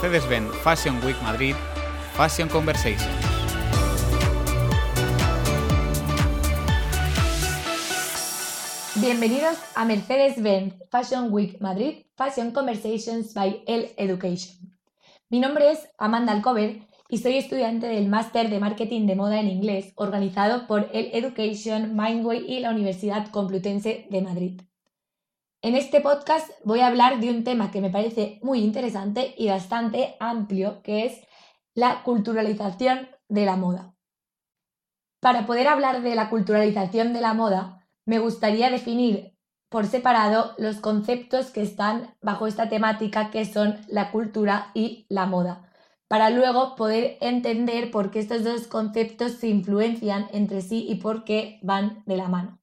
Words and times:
Mercedes-Benz 0.00 0.54
Fashion 0.62 1.04
Week 1.04 1.16
Madrid, 1.24 1.56
Fashion 2.14 2.48
Conversation. 2.48 3.10
Bienvenidos 9.00 9.58
a 9.74 9.84
Mercedes-Benz 9.84 10.74
Fashion 10.88 11.32
Week 11.32 11.60
Madrid 11.60 12.04
Fashion 12.16 12.52
Conversations 12.52 13.34
by 13.34 13.64
El 13.66 13.90
Education. 13.96 14.72
Mi 15.30 15.40
nombre 15.40 15.72
es 15.72 15.88
Amanda 15.98 16.32
Alcover 16.32 16.86
y 17.08 17.18
soy 17.18 17.38
estudiante 17.38 17.88
del 17.88 18.08
máster 18.08 18.50
de 18.50 18.60
marketing 18.60 19.08
de 19.08 19.16
moda 19.16 19.40
en 19.40 19.48
inglés 19.48 19.94
organizado 19.96 20.68
por 20.68 20.90
El 20.92 21.10
Education, 21.12 21.96
Mindway 21.96 22.44
y 22.46 22.60
la 22.60 22.70
Universidad 22.70 23.32
Complutense 23.32 24.06
de 24.08 24.22
Madrid. 24.22 24.60
En 25.60 25.74
este 25.74 26.00
podcast 26.00 26.48
voy 26.62 26.80
a 26.80 26.86
hablar 26.86 27.18
de 27.18 27.30
un 27.30 27.42
tema 27.42 27.72
que 27.72 27.80
me 27.80 27.90
parece 27.90 28.38
muy 28.42 28.60
interesante 28.60 29.34
y 29.36 29.48
bastante 29.48 30.14
amplio, 30.20 30.82
que 30.82 31.04
es 31.04 31.20
la 31.74 32.04
culturalización 32.04 33.08
de 33.28 33.44
la 33.44 33.56
moda. 33.56 33.96
Para 35.20 35.46
poder 35.46 35.66
hablar 35.66 36.02
de 36.02 36.14
la 36.14 36.30
culturalización 36.30 37.12
de 37.12 37.20
la 37.20 37.34
moda, 37.34 37.88
me 38.06 38.20
gustaría 38.20 38.70
definir 38.70 39.36
por 39.68 39.86
separado 39.86 40.54
los 40.58 40.76
conceptos 40.76 41.50
que 41.50 41.62
están 41.62 42.14
bajo 42.22 42.46
esta 42.46 42.68
temática, 42.68 43.32
que 43.32 43.44
son 43.44 43.80
la 43.88 44.12
cultura 44.12 44.70
y 44.74 45.06
la 45.08 45.26
moda, 45.26 45.72
para 46.06 46.30
luego 46.30 46.76
poder 46.76 47.18
entender 47.20 47.90
por 47.90 48.12
qué 48.12 48.20
estos 48.20 48.44
dos 48.44 48.68
conceptos 48.68 49.32
se 49.32 49.48
influencian 49.48 50.28
entre 50.32 50.60
sí 50.60 50.86
y 50.88 50.94
por 50.96 51.24
qué 51.24 51.58
van 51.62 52.04
de 52.06 52.16
la 52.16 52.28
mano. 52.28 52.57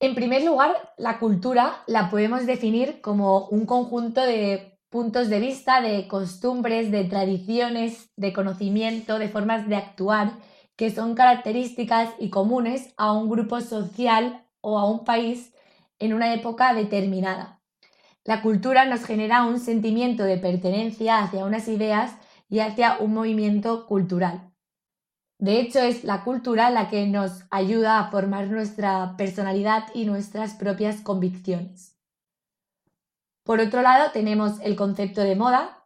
En 0.00 0.14
primer 0.14 0.44
lugar, 0.44 0.92
la 0.98 1.18
cultura 1.18 1.82
la 1.86 2.10
podemos 2.10 2.46
definir 2.46 3.00
como 3.00 3.46
un 3.48 3.64
conjunto 3.64 4.20
de 4.20 4.78
puntos 4.90 5.28
de 5.28 5.40
vista, 5.40 5.80
de 5.80 6.06
costumbres, 6.08 6.90
de 6.90 7.04
tradiciones, 7.04 8.10
de 8.16 8.32
conocimiento, 8.32 9.18
de 9.18 9.28
formas 9.28 9.68
de 9.68 9.76
actuar 9.76 10.32
que 10.76 10.90
son 10.90 11.14
características 11.14 12.10
y 12.18 12.30
comunes 12.30 12.92
a 12.96 13.12
un 13.12 13.30
grupo 13.30 13.60
social 13.60 14.44
o 14.60 14.78
a 14.78 14.90
un 14.90 15.04
país 15.04 15.52
en 15.98 16.14
una 16.14 16.34
época 16.34 16.74
determinada. 16.74 17.60
La 18.24 18.42
cultura 18.42 18.84
nos 18.86 19.04
genera 19.04 19.44
un 19.44 19.60
sentimiento 19.60 20.24
de 20.24 20.38
pertenencia 20.38 21.18
hacia 21.22 21.44
unas 21.44 21.68
ideas 21.68 22.16
y 22.48 22.60
hacia 22.60 22.98
un 22.98 23.14
movimiento 23.14 23.86
cultural. 23.86 24.53
De 25.44 25.60
hecho, 25.60 25.78
es 25.80 26.04
la 26.04 26.24
cultura 26.24 26.70
la 26.70 26.88
que 26.88 27.06
nos 27.06 27.44
ayuda 27.50 27.98
a 27.98 28.10
formar 28.10 28.46
nuestra 28.46 29.14
personalidad 29.18 29.84
y 29.92 30.06
nuestras 30.06 30.54
propias 30.54 31.02
convicciones. 31.02 31.98
Por 33.44 33.60
otro 33.60 33.82
lado, 33.82 34.10
tenemos 34.10 34.58
el 34.62 34.74
concepto 34.74 35.20
de 35.20 35.36
moda. 35.36 35.84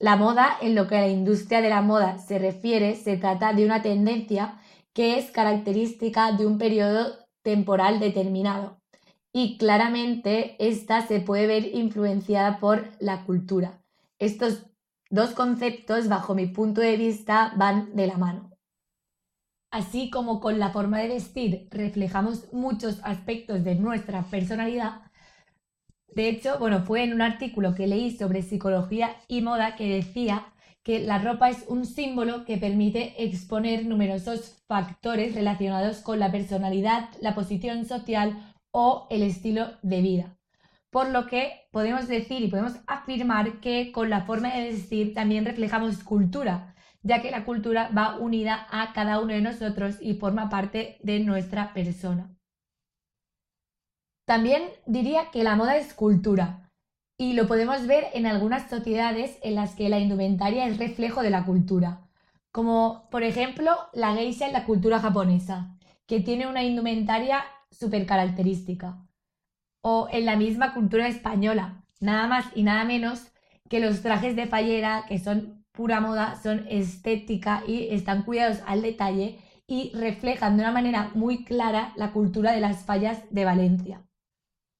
La 0.00 0.16
moda, 0.16 0.56
en 0.60 0.74
lo 0.74 0.88
que 0.88 0.96
a 0.96 1.02
la 1.02 1.06
industria 1.06 1.60
de 1.60 1.68
la 1.68 1.80
moda 1.80 2.18
se 2.18 2.40
refiere, 2.40 2.96
se 2.96 3.16
trata 3.16 3.52
de 3.52 3.64
una 3.64 3.82
tendencia 3.82 4.58
que 4.92 5.16
es 5.16 5.30
característica 5.30 6.32
de 6.32 6.44
un 6.44 6.58
periodo 6.58 7.18
temporal 7.44 8.00
determinado. 8.00 8.80
Y 9.32 9.58
claramente 9.58 10.56
esta 10.58 11.06
se 11.06 11.20
puede 11.20 11.46
ver 11.46 11.72
influenciada 11.72 12.58
por 12.58 12.88
la 12.98 13.24
cultura. 13.26 13.80
Estos 14.18 14.66
dos 15.08 15.30
conceptos, 15.34 16.08
bajo 16.08 16.34
mi 16.34 16.48
punto 16.48 16.80
de 16.80 16.96
vista, 16.96 17.52
van 17.54 17.94
de 17.94 18.08
la 18.08 18.18
mano. 18.18 18.51
Así 19.72 20.08
como 20.10 20.38
con 20.38 20.60
la 20.60 20.70
forma 20.70 21.00
de 21.00 21.08
vestir 21.08 21.66
reflejamos 21.72 22.52
muchos 22.52 23.00
aspectos 23.02 23.64
de 23.64 23.74
nuestra 23.74 24.22
personalidad, 24.22 25.00
de 26.14 26.28
hecho, 26.28 26.58
bueno, 26.58 26.82
fue 26.82 27.04
en 27.04 27.14
un 27.14 27.22
artículo 27.22 27.74
que 27.74 27.86
leí 27.86 28.10
sobre 28.10 28.42
psicología 28.42 29.16
y 29.28 29.40
moda 29.40 29.76
que 29.76 29.88
decía 29.88 30.46
que 30.82 30.98
la 31.00 31.18
ropa 31.18 31.48
es 31.48 31.64
un 31.68 31.86
símbolo 31.86 32.44
que 32.44 32.58
permite 32.58 33.24
exponer 33.24 33.86
numerosos 33.86 34.62
factores 34.66 35.34
relacionados 35.34 36.00
con 36.00 36.18
la 36.18 36.30
personalidad, 36.30 37.08
la 37.20 37.34
posición 37.34 37.86
social 37.86 38.54
o 38.72 39.06
el 39.10 39.22
estilo 39.22 39.68
de 39.82 40.02
vida. 40.02 40.36
Por 40.90 41.08
lo 41.08 41.26
que 41.26 41.62
podemos 41.70 42.08
decir 42.08 42.42
y 42.42 42.48
podemos 42.48 42.74
afirmar 42.86 43.60
que 43.60 43.90
con 43.92 44.10
la 44.10 44.26
forma 44.26 44.54
de 44.54 44.64
vestir 44.64 45.14
también 45.14 45.46
reflejamos 45.46 46.04
cultura, 46.04 46.74
ya 47.02 47.20
que 47.20 47.30
la 47.30 47.44
cultura 47.44 47.90
va 47.96 48.16
unida 48.16 48.66
a 48.70 48.92
cada 48.92 49.20
uno 49.20 49.32
de 49.34 49.40
nosotros 49.40 49.96
y 50.00 50.14
forma 50.14 50.48
parte 50.48 50.98
de 51.02 51.20
nuestra 51.20 51.72
persona. 51.74 52.34
También 54.26 54.62
diría 54.86 55.30
que 55.32 55.42
la 55.42 55.56
moda 55.56 55.76
es 55.76 55.94
cultura 55.94 56.70
y 57.18 57.34
lo 57.34 57.46
podemos 57.46 57.86
ver 57.86 58.06
en 58.14 58.26
algunas 58.26 58.70
sociedades 58.70 59.38
en 59.42 59.56
las 59.56 59.74
que 59.74 59.88
la 59.88 59.98
indumentaria 59.98 60.66
es 60.66 60.78
reflejo 60.78 61.22
de 61.22 61.30
la 61.30 61.44
cultura, 61.44 62.08
como 62.52 63.08
por 63.10 63.24
ejemplo 63.24 63.72
la 63.92 64.14
geisha 64.14 64.46
en 64.46 64.52
la 64.52 64.64
cultura 64.64 65.00
japonesa, 65.00 65.76
que 66.06 66.20
tiene 66.20 66.46
una 66.46 66.62
indumentaria 66.62 67.44
súper 67.70 68.06
característica, 68.06 69.04
o 69.82 70.08
en 70.12 70.24
la 70.24 70.36
misma 70.36 70.72
cultura 70.74 71.08
española, 71.08 71.84
nada 72.00 72.26
más 72.28 72.46
y 72.54 72.62
nada 72.62 72.84
menos 72.84 73.32
que 73.68 73.80
los 73.80 74.02
trajes 74.02 74.36
de 74.36 74.46
fallera, 74.46 75.04
que 75.08 75.18
son 75.18 75.61
pura 75.72 76.00
moda, 76.00 76.40
son 76.42 76.66
estética 76.68 77.62
y 77.66 77.88
están 77.90 78.22
cuidados 78.22 78.58
al 78.66 78.82
detalle 78.82 79.38
y 79.66 79.90
reflejan 79.94 80.56
de 80.56 80.62
una 80.64 80.72
manera 80.72 81.10
muy 81.14 81.44
clara 81.44 81.92
la 81.96 82.12
cultura 82.12 82.52
de 82.52 82.60
las 82.60 82.84
fallas 82.84 83.22
de 83.30 83.44
Valencia. 83.44 84.02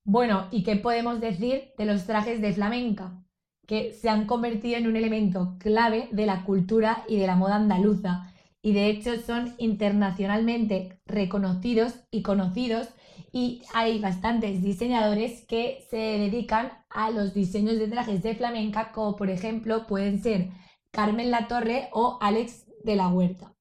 Bueno, 0.04 0.48
¿y 0.50 0.64
qué 0.64 0.76
podemos 0.76 1.20
decir 1.20 1.72
de 1.78 1.86
los 1.86 2.04
trajes 2.04 2.40
de 2.40 2.52
flamenca? 2.52 3.22
Que 3.66 3.92
se 3.92 4.08
han 4.08 4.26
convertido 4.26 4.76
en 4.76 4.88
un 4.88 4.96
elemento 4.96 5.56
clave 5.58 6.08
de 6.10 6.26
la 6.26 6.44
cultura 6.44 7.04
y 7.08 7.16
de 7.16 7.26
la 7.26 7.36
moda 7.36 7.56
andaluza 7.56 8.28
y 8.62 8.72
de 8.72 8.88
hecho 8.88 9.20
son 9.20 9.54
internacionalmente 9.58 11.00
reconocidos 11.06 11.94
y 12.10 12.22
conocidos 12.22 12.88
y 13.32 13.62
hay 13.74 13.98
bastantes 13.98 14.62
diseñadores 14.62 15.44
que 15.46 15.84
se 15.90 15.96
dedican 15.96 16.72
a 16.90 17.10
los 17.10 17.34
diseños 17.34 17.78
de 17.78 17.88
trajes 17.88 18.22
de 18.22 18.34
flamenca 18.34 18.92
como 18.92 19.16
por 19.16 19.30
ejemplo 19.30 19.86
pueden 19.86 20.22
ser 20.22 20.50
Carmen 20.92 21.30
Latorre 21.30 21.88
o 21.92 22.18
Alex 22.20 22.66
de 22.84 22.96
la 22.96 23.08
Huerta. 23.08 23.54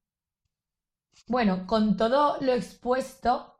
Bueno, 1.27 1.65
con 1.65 1.95
todo 1.95 2.35
lo 2.41 2.51
expuesto, 2.51 3.55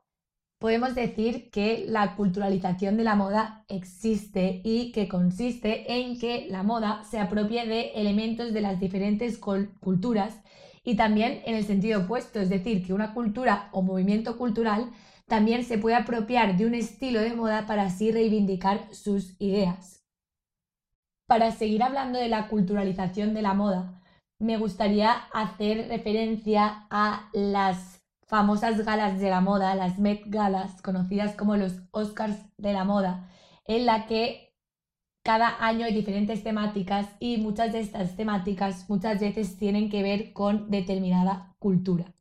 podemos 0.58 0.94
decir 0.94 1.50
que 1.50 1.86
la 1.88 2.14
culturalización 2.14 2.98
de 2.98 3.04
la 3.04 3.16
moda 3.16 3.64
existe 3.68 4.60
y 4.62 4.92
que 4.92 5.08
consiste 5.08 5.90
en 5.90 6.18
que 6.18 6.46
la 6.50 6.62
moda 6.62 7.02
se 7.04 7.18
apropie 7.18 7.66
de 7.66 7.92
elementos 7.94 8.52
de 8.52 8.60
las 8.60 8.78
diferentes 8.78 9.38
culturas 9.38 10.42
y 10.84 10.96
también 10.96 11.40
en 11.46 11.54
el 11.54 11.64
sentido 11.64 12.02
opuesto, 12.02 12.40
es 12.40 12.50
decir, 12.50 12.84
que 12.84 12.92
una 12.92 13.14
cultura 13.14 13.70
o 13.72 13.80
movimiento 13.80 14.36
cultural 14.36 14.90
también 15.26 15.64
se 15.64 15.78
puede 15.78 15.96
apropiar 15.96 16.58
de 16.58 16.66
un 16.66 16.74
estilo 16.74 17.20
de 17.20 17.34
moda 17.34 17.66
para 17.66 17.84
así 17.84 18.12
reivindicar 18.12 18.86
sus 18.92 19.34
ideas. 19.40 20.01
Para 21.32 21.50
seguir 21.50 21.82
hablando 21.82 22.18
de 22.18 22.28
la 22.28 22.46
culturalización 22.48 23.32
de 23.32 23.40
la 23.40 23.54
moda, 23.54 24.02
me 24.38 24.58
gustaría 24.58 25.12
hacer 25.32 25.88
referencia 25.88 26.86
a 26.90 27.30
las 27.32 28.02
famosas 28.26 28.84
galas 28.84 29.18
de 29.18 29.30
la 29.30 29.40
moda, 29.40 29.74
las 29.74 29.98
Met 29.98 30.24
Galas, 30.26 30.82
conocidas 30.82 31.34
como 31.34 31.56
los 31.56 31.80
Oscars 31.90 32.36
de 32.58 32.74
la 32.74 32.84
moda, 32.84 33.30
en 33.64 33.86
la 33.86 34.04
que 34.04 34.52
cada 35.24 35.56
año 35.66 35.86
hay 35.86 35.94
diferentes 35.94 36.44
temáticas 36.44 37.08
y 37.18 37.38
muchas 37.38 37.72
de 37.72 37.80
estas 37.80 38.14
temáticas 38.14 38.90
muchas 38.90 39.18
veces 39.18 39.58
tienen 39.58 39.88
que 39.88 40.02
ver 40.02 40.34
con 40.34 40.70
determinada 40.70 41.54
cultura. 41.58 42.12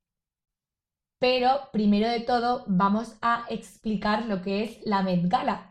Pero 1.20 1.60
primero 1.74 2.08
de 2.08 2.22
todo 2.22 2.64
vamos 2.66 3.18
a 3.22 3.44
explicar 3.50 4.28
lo 4.28 4.42
que 4.42 4.64
es 4.64 4.80
la 4.86 5.04
Met 5.04 5.28
Gala, 5.28 5.71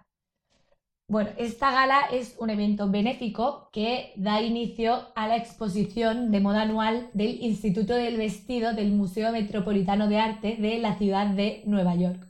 bueno, 1.11 1.31
esta 1.39 1.73
gala 1.73 2.03
es 2.13 2.37
un 2.39 2.51
evento 2.51 2.89
benéfico 2.89 3.69
que 3.73 4.13
da 4.15 4.41
inicio 4.41 5.09
a 5.17 5.27
la 5.27 5.37
exposición 5.37 6.31
de 6.31 6.39
moda 6.39 6.63
anual 6.63 7.11
del 7.15 7.43
Instituto 7.43 7.95
del 7.95 8.17
Vestido 8.17 8.75
del 8.75 8.93
Museo 8.93 9.33
Metropolitano 9.33 10.07
de 10.07 10.21
Arte 10.21 10.57
de 10.61 10.79
la 10.79 10.97
ciudad 10.99 11.27
de 11.27 11.65
Nueva 11.67 11.97
York. 11.97 12.29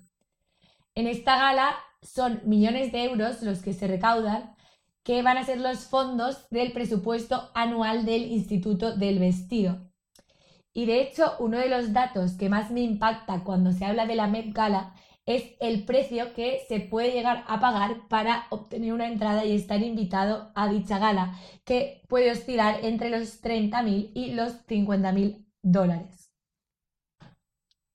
En 0.95 1.07
esta 1.09 1.37
gala 1.37 1.75
son 2.01 2.41
millones 2.47 2.91
de 2.91 3.05
euros 3.05 3.43
los 3.43 3.61
que 3.61 3.75
se 3.75 3.87
recaudan, 3.87 4.57
que 5.03 5.21
van 5.21 5.37
a 5.37 5.45
ser 5.45 5.61
los 5.61 5.81
fondos 5.81 6.49
del 6.49 6.73
presupuesto 6.73 7.51
anual 7.53 8.07
del 8.07 8.33
Instituto 8.33 8.97
del 8.97 9.19
Vestido. 9.19 9.91
Y 10.73 10.87
de 10.87 11.03
hecho, 11.03 11.35
uno 11.39 11.59
de 11.59 11.69
los 11.69 11.93
datos 11.93 12.33
que 12.33 12.49
más 12.49 12.71
me 12.71 12.81
impacta 12.81 13.45
cuando 13.45 13.73
se 13.73 13.85
habla 13.85 14.07
de 14.07 14.15
la 14.15 14.27
Met 14.27 14.55
Gala 14.55 14.95
es 15.27 15.55
el 15.61 15.85
precio 15.85 16.33
que 16.35 16.61
se 16.69 16.81
puede 16.81 17.13
llegar 17.13 17.45
a 17.47 17.61
pagar 17.61 18.09
para 18.09 18.47
obtener 18.51 18.93
una 18.93 19.07
entrada 19.07 19.45
y 19.45 19.55
estar 19.55 19.81
invitado 19.83 20.51
a 20.55 20.69
dicha 20.69 20.99
gala, 20.99 21.39
que 21.65 22.03
puede 22.09 22.33
oscilar 22.33 22.85
entre 22.85 23.11
los 23.11 23.41
30.000 23.43 24.11
y 24.15 24.33
los 24.33 24.67
50.000 24.67 25.47
dólares. 25.63 26.31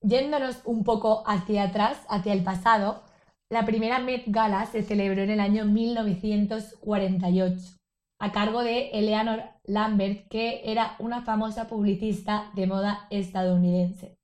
Yéndonos 0.01 0.61
un 0.65 0.83
poco 0.83 1.23
hacia 1.25 1.63
atrás, 1.63 2.05
hacia 2.09 2.33
el 2.33 2.43
pasado, 2.43 3.03
la 3.49 3.65
primera 3.65 3.99
Met 3.99 4.23
Gala 4.27 4.65
se 4.65 4.83
celebró 4.83 5.23
en 5.23 5.31
el 5.31 5.39
año 5.39 5.65
1948 5.65 7.77
a 8.19 8.31
cargo 8.31 8.63
de 8.63 8.91
Eleanor 8.91 9.43
Lambert, 9.63 10.27
que 10.29 10.61
era 10.71 10.95
una 10.99 11.23
famosa 11.23 11.67
publicista 11.67 12.51
de 12.55 12.67
moda 12.67 13.07
estadounidense. 13.09 14.14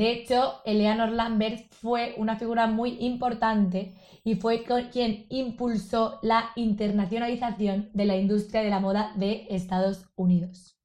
De 0.00 0.12
hecho, 0.12 0.62
Eleanor 0.64 1.10
Lambert 1.10 1.70
fue 1.74 2.14
una 2.16 2.36
figura 2.36 2.66
muy 2.66 2.96
importante 3.00 3.94
y 4.24 4.36
fue 4.36 4.64
quien 4.90 5.26
impulsó 5.28 6.18
la 6.22 6.52
internacionalización 6.56 7.90
de 7.92 8.06
la 8.06 8.16
industria 8.16 8.62
de 8.62 8.70
la 8.70 8.80
moda 8.80 9.12
de 9.16 9.46
Estados 9.50 10.06
Unidos. 10.16 10.80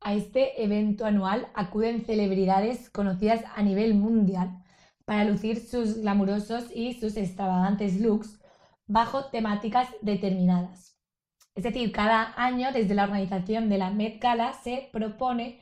A 0.00 0.14
este 0.14 0.62
evento 0.62 1.04
anual 1.04 1.48
acuden 1.52 2.04
celebridades 2.04 2.90
conocidas 2.90 3.42
a 3.56 3.62
nivel 3.64 3.94
mundial 3.94 4.62
para 5.04 5.24
lucir 5.24 5.58
sus 5.58 5.98
glamurosos 5.98 6.66
y 6.72 6.92
sus 6.92 7.16
extravagantes 7.16 8.00
looks 8.00 8.40
bajo 8.86 9.24
temáticas 9.30 9.88
determinadas. 10.00 10.96
Es 11.56 11.64
decir, 11.64 11.90
cada 11.90 12.34
año 12.36 12.70
desde 12.72 12.94
la 12.94 13.02
organización 13.02 13.68
de 13.68 13.78
la 13.78 13.90
Met 13.90 14.22
Gala 14.22 14.52
se 14.52 14.90
propone 14.92 15.58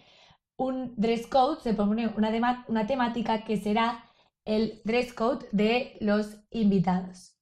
un 0.57 0.95
dress 0.97 1.27
code, 1.27 1.61
se 1.61 1.75
propone 1.75 2.09
una, 2.17 2.65
una 2.69 2.87
temática 2.87 3.45
que 3.45 3.57
será 3.57 4.05
el 4.45 4.81
dress 4.85 5.13
code 5.13 5.47
de 5.53 5.97
los 6.01 6.39
invitados. 6.51 7.37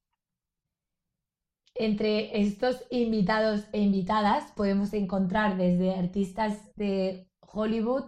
Entre 1.77 2.41
estos 2.41 2.85
invitados 2.91 3.65
e 3.73 3.81
invitadas 3.81 4.53
podemos 4.53 4.93
encontrar 4.93 5.57
desde 5.57 5.95
artistas 5.95 6.75
de 6.77 7.29
Hollywood, 7.41 8.05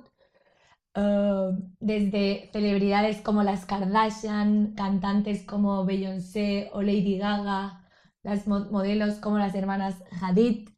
eh, 0.94 1.50
desde 1.80 2.48
celebridades 2.52 3.20
como 3.20 3.42
las 3.42 3.66
Kardashian, 3.66 4.74
cantantes 4.74 5.44
como 5.44 5.84
Beyoncé 5.84 6.70
o 6.72 6.80
Lady 6.80 7.18
Gaga, 7.18 7.86
las 8.22 8.46
modelos 8.46 9.16
como 9.16 9.38
las 9.38 9.54
hermanas 9.54 10.02
Hadid, 10.22 10.70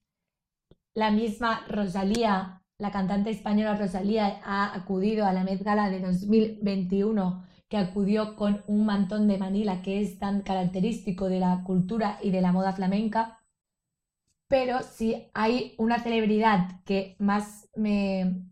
la 0.94 1.10
misma 1.10 1.64
Rosalía, 1.68 2.57
la 2.78 2.92
cantante 2.92 3.30
española 3.30 3.76
Rosalía 3.76 4.40
ha 4.44 4.72
acudido 4.74 5.26
a 5.26 5.32
la 5.32 5.42
Met 5.42 5.62
Gala 5.62 5.90
de 5.90 6.00
2021 6.00 7.44
que 7.68 7.76
acudió 7.76 8.36
con 8.36 8.62
un 8.68 8.86
mantón 8.86 9.26
de 9.26 9.36
Manila 9.36 9.82
que 9.82 10.00
es 10.00 10.18
tan 10.18 10.42
característico 10.42 11.28
de 11.28 11.40
la 11.40 11.64
cultura 11.64 12.18
y 12.22 12.30
de 12.30 12.40
la 12.40 12.52
moda 12.52 12.72
flamenca. 12.72 13.40
Pero 14.46 14.80
si 14.82 15.28
hay 15.34 15.74
una 15.76 15.98
celebridad 15.98 16.80
que 16.84 17.16
más 17.18 17.68
me 17.74 18.46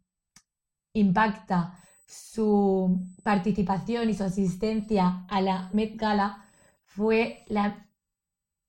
impacta 0.93 1.79
su 2.07 3.01
participación 3.23 4.11
y 4.11 4.15
su 4.15 4.25
asistencia 4.25 5.25
a 5.29 5.41
la 5.41 5.71
Met 5.73 5.97
Gala 5.97 6.45
fue 6.85 7.45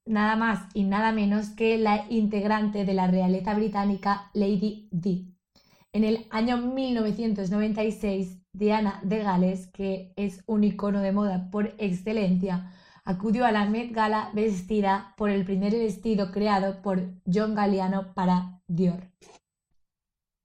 nada 0.06 0.36
más 0.36 0.70
y 0.76 0.84
nada 0.84 1.12
menos 1.12 1.50
que 1.50 1.78
la 1.80 2.06
integrante 2.10 2.86
de 2.86 2.94
la 2.94 3.08
realeza 3.08 3.56
británica 3.56 4.30
Lady 4.34 4.88
Di. 4.92 5.37
En 5.94 6.04
el 6.04 6.28
año 6.30 6.58
1996 6.58 8.40
Diana 8.54 9.00
de 9.04 9.20
Gales, 9.20 9.68
que 9.68 10.14
es 10.16 10.44
un 10.48 10.64
icono 10.64 11.02
de 11.02 11.12
moda 11.12 11.50
por 11.52 11.74
excelencia, 11.78 12.72
acudió 13.06 13.46
a 13.46 13.52
la 13.52 13.66
Met 13.66 13.94
Gala 13.94 14.32
vestida 14.34 15.14
por 15.16 15.30
el 15.30 15.46
primer 15.46 15.72
vestido 15.74 16.32
creado 16.32 16.82
por 16.82 17.04
John 17.32 17.56
Galliano 17.56 18.14
para 18.14 18.62
Dior. 18.68 19.10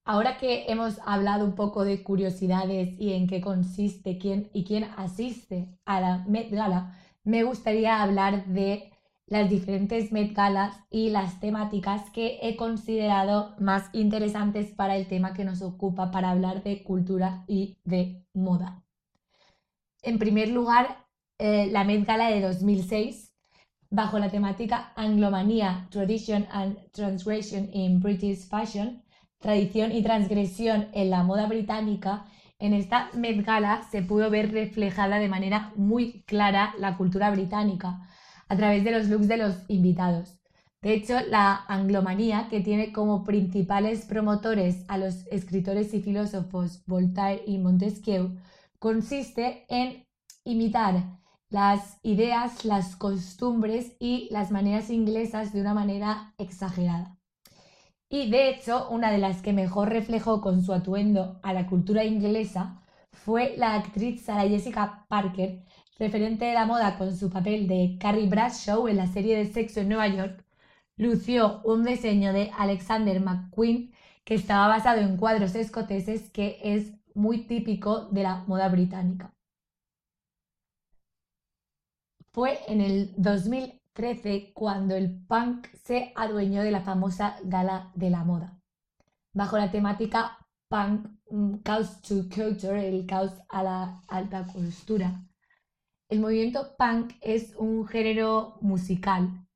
Ahora 0.05 0.37
que 0.37 0.67
hemos 0.69 1.01
hablado 1.05 1.45
un 1.45 1.55
poco 1.55 1.85
de 1.85 2.03
curiosidades 2.03 2.99
y 3.01 3.13
en 3.13 3.27
qué 3.27 3.41
consiste 3.41 4.19
quién 4.19 4.51
y 4.53 4.65
quién 4.65 4.85
asiste 4.97 5.69
a 5.85 6.01
la 6.01 6.19
Met 6.29 6.51
Gala, 6.51 6.97
me 7.25 7.45
gustaría 7.45 8.03
hablar 8.03 8.47
de 8.47 8.92
las 9.27 9.49
diferentes 9.49 10.13
Met 10.13 10.35
Galas 10.35 10.77
y 10.91 11.11
las 11.11 11.41
temáticas 11.41 12.11
que 12.11 12.39
he 12.43 12.57
considerado 12.57 13.55
más 13.59 13.89
interesantes 13.93 14.73
para 14.73 14.97
el 14.97 15.07
tema 15.07 15.33
que 15.33 15.45
nos 15.45 15.63
ocupa 15.63 16.11
para 16.11 16.31
hablar 16.31 16.63
de 16.63 16.83
cultura 16.83 17.45
y 17.47 17.79
de 17.85 18.25
moda. 18.35 18.83
En 20.03 20.19
primer 20.19 20.49
lugar, 20.49 21.07
eh, 21.39 21.69
la 21.71 21.85
Met 21.85 22.05
Gala 22.05 22.29
de 22.29 22.41
2006, 22.41 23.33
bajo 23.91 24.19
la 24.19 24.31
temática 24.31 24.93
Anglomanía, 24.97 25.87
Tradition 25.91 26.47
and 26.51 26.77
Transgression 26.93 27.69
in 27.73 28.01
British 28.01 28.49
Fashion, 28.49 29.03
tradición 29.39 29.93
y 29.93 30.03
transgresión 30.03 30.89
en 30.93 31.11
la 31.11 31.23
moda 31.23 31.47
británica, 31.47 32.27
en 32.59 32.75
esta 32.75 33.11
Met 33.15 33.45
Gala 33.45 33.83
se 33.91 34.03
pudo 34.03 34.31
ver 34.31 34.53
reflejada 34.53 35.19
de 35.19 35.29
manera 35.29 35.73
muy 35.77 36.23
clara 36.27 36.75
la 36.79 36.97
cultura 36.97 37.31
británica 37.31 38.09
a 38.53 38.57
través 38.57 38.85
de 38.85 38.91
los 38.91 39.09
looks 39.09 39.29
de 39.29 39.39
los 39.39 39.57
invitados. 39.69 40.39
De 40.83 40.93
hecho, 40.93 41.15
la 41.31 41.65
anglomanía, 41.69 42.49
que 42.51 42.61
tiene 42.61 42.93
como 42.93 43.25
principales 43.25 44.05
promotores 44.05 44.85
a 44.89 44.99
los 44.99 45.27
escritores 45.29 45.95
y 45.95 46.03
filósofos 46.03 46.85
Voltaire 46.87 47.43
y 47.47 47.57
Montesquieu, 47.57 48.37
consiste 48.79 49.65
en 49.71 50.05
imitar 50.45 51.19
las 51.49 51.99
ideas, 52.03 52.67
las 52.67 52.95
costumbres 52.95 53.97
y 53.99 54.29
las 54.31 54.51
maneras 54.51 54.91
inglesas 54.91 55.55
de 55.55 55.63
una 55.63 55.73
manera 55.73 56.35
exagerada. 56.37 57.17
Y 58.11 58.31
de 58.31 58.51
hecho, 58.51 58.87
una 58.91 59.11
de 59.11 59.19
las 59.19 59.41
que 59.41 59.55
mejor 59.55 59.89
reflejó 59.89 60.43
con 60.43 60.63
su 60.63 60.75
atuendo 60.75 61.41
a 61.43 61.55
la 61.55 61.67
cultura 61.69 62.05
inglesa 62.05 62.83
fue 63.13 63.55
la 63.57 63.77
actriz 63.77 64.25
Sarah 64.27 64.47
Jessica 64.47 65.07
Parker, 65.09 65.65
referente 66.03 66.47
de 66.47 66.55
la 66.55 66.67
moda 66.67 66.99
con 66.99 67.17
su 67.17 67.31
papel 67.31 67.69
de 67.69 67.97
Carrie 68.01 68.29
Bradshaw 68.29 68.89
en 68.89 68.97
la 68.97 69.07
serie 69.07 69.37
de 69.37 69.47
Sexo 69.47 69.81
en 69.81 69.89
Nueva 69.89 70.09
York, 70.09 70.45
lució 70.97 71.63
un 71.63 71.85
diseño 71.85 72.33
de 72.33 72.51
Alexander 72.59 73.21
McQueen 73.21 73.93
que 74.25 74.35
estaba 74.35 74.67
basado 74.67 75.01
en 75.01 75.17
cuadros 75.17 75.55
escoceses 75.55 76.29
que 76.31 76.59
es 76.61 76.93
muy 77.15 77.47
típico 77.47 78.07
de 78.07 78.25
la 78.25 78.45
moda 78.49 78.69
británica. 78.69 79.33
Fue 82.33 82.59
en 82.67 82.81
el 82.81 83.15
2013 83.17 84.53
cuando 84.55 84.97
el 84.97 85.25
punk 85.27 85.69
se 85.85 86.13
adueñó 86.17 86.63
de 86.63 86.73
la 86.73 86.81
famosa 86.81 87.37
gala 87.45 87.93
de 87.95 88.11
la 88.11 88.25
moda, 88.25 88.59
bajo 89.35 89.57
la 89.57 89.71
temática 89.71 90.37
punk, 90.69 91.07
mm, 91.31 91.59
caos 91.59 92.01
to 92.01 92.29
culture, 92.29 92.89
el 92.89 93.07
caos 93.07 93.35
a 93.49 93.63
la 93.63 94.03
alta 94.09 94.45
costura 94.47 95.29
el 96.13 96.21
movimiento 96.21 96.77
punk 96.77 97.15
es 97.23 97.55
un 97.57 97.87
género 97.87 98.59
musical, 98.61 99.47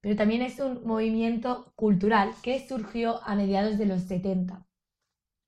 pero 0.00 0.14
también 0.14 0.42
es 0.42 0.60
un 0.60 0.86
movimiento 0.86 1.72
cultural 1.74 2.30
que 2.40 2.64
surgió 2.68 3.20
a 3.24 3.34
mediados 3.34 3.78
de 3.78 3.86
los 3.86 4.02
70. 4.02 4.64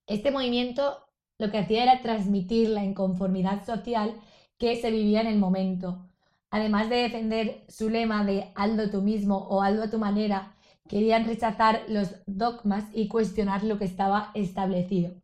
Este 0.08 0.32
movimiento 0.32 1.06
lo 1.38 1.52
que 1.52 1.58
hacía 1.58 1.84
era 1.84 2.02
transmitir 2.02 2.70
la 2.70 2.82
inconformidad 2.82 3.64
social 3.64 4.20
que 4.58 4.74
se 4.74 4.90
vivía 4.90 5.20
en 5.20 5.28
el 5.28 5.38
momento. 5.38 6.08
Además 6.50 6.90
de 6.90 6.96
defender 6.96 7.64
su 7.68 7.88
lema 7.88 8.24
de 8.24 8.50
aldo 8.56 8.90
tú 8.90 9.02
mismo 9.02 9.36
o 9.36 9.62
aldo 9.62 9.84
a 9.84 9.90
tu 9.90 10.00
manera, 10.00 10.56
querían 10.88 11.26
rechazar 11.26 11.84
los 11.86 12.10
dogmas 12.26 12.86
y 12.92 13.06
cuestionar 13.06 13.62
lo 13.62 13.78
que 13.78 13.84
estaba 13.84 14.32
establecido. 14.34 15.14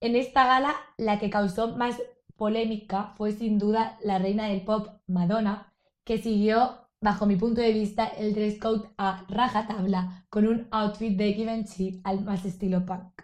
En 0.00 0.16
esta 0.16 0.46
gala, 0.46 0.74
la 0.96 1.18
que 1.18 1.28
causó 1.28 1.76
más 1.76 2.00
polémica 2.36 3.14
fue 3.16 3.32
sin 3.32 3.58
duda 3.58 3.98
la 4.02 4.18
reina 4.18 4.46
del 4.46 4.62
pop 4.62 4.88
Madonna, 5.06 5.72
que 6.04 6.18
siguió, 6.18 6.88
bajo 7.00 7.26
mi 7.26 7.36
punto 7.36 7.60
de 7.60 7.72
vista, 7.72 8.06
el 8.06 8.34
dress 8.34 8.58
code 8.58 8.88
a 8.96 9.24
rajatabla 9.28 10.26
con 10.30 10.46
un 10.46 10.68
outfit 10.70 11.16
de 11.16 11.32
Givenchy 11.32 12.00
al 12.04 12.24
más 12.24 12.44
estilo 12.44 12.84
punk. 12.86 13.22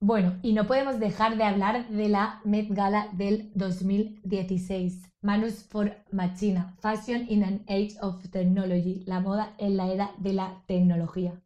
Bueno, 0.00 0.38
y 0.42 0.52
no 0.52 0.68
podemos 0.68 1.00
dejar 1.00 1.36
de 1.36 1.42
hablar 1.42 1.88
de 1.88 2.08
la 2.08 2.40
Met 2.44 2.68
Gala 2.70 3.08
del 3.14 3.50
2016, 3.54 5.10
Manus 5.22 5.64
for 5.64 5.96
Machina, 6.12 6.76
Fashion 6.78 7.26
in 7.28 7.42
an 7.42 7.64
Age 7.66 7.96
of 8.00 8.30
Technology, 8.30 9.02
la 9.06 9.18
moda 9.18 9.54
en 9.58 9.76
la 9.76 9.88
era 9.88 10.12
de 10.18 10.34
la 10.34 10.62
tecnología. 10.66 11.42